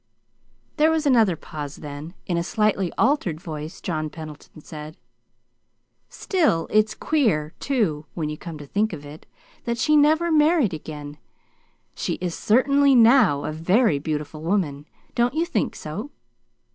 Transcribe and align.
There 0.77 0.89
was 0.89 1.05
another 1.05 1.35
pause, 1.35 1.75
then, 1.75 2.15
in 2.25 2.35
a 2.35 2.41
slightly 2.43 2.91
altered 2.97 3.39
voice, 3.39 3.79
John 3.79 4.09
Pendleton 4.09 4.61
said: 4.63 4.97
"Still 6.09 6.65
it's 6.71 6.95
queer, 6.95 7.53
too, 7.59 8.07
when 8.15 8.27
you 8.27 8.35
come 8.35 8.57
to 8.57 8.65
think 8.65 8.93
of 8.93 9.05
it, 9.05 9.27
that 9.65 9.77
she 9.77 9.95
never 9.95 10.31
married 10.31 10.73
again. 10.73 11.19
She 11.93 12.13
is 12.15 12.33
certainly 12.33 12.95
now 12.95 13.43
a 13.43 13.51
very 13.51 13.99
beautiful 13.99 14.41
woman. 14.41 14.87
Don't 15.13 15.35
you 15.35 15.45
think 15.45 15.75
so?" 15.75 16.09